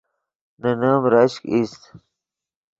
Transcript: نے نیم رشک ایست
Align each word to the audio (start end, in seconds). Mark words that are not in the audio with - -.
نے 0.61 0.71
نیم 0.79 1.03
رشک 1.13 1.41
ایست 1.51 1.81